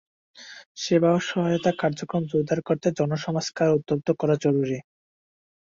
সেবা 0.77 1.09
ও 1.13 1.27
সহায়তা 1.27 1.71
কার্যক্রম 1.81 2.23
জোরদার 2.25 2.59
করতে 2.67 2.87
জনসমাজকে 2.99 3.59
আরও 3.63 3.75
উদ্বুদ্ধ 3.77 4.07
করা 4.21 4.35
জরুরি। 4.43 4.79